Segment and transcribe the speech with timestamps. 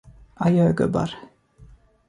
[0.45, 1.15] Adjö, gubbar!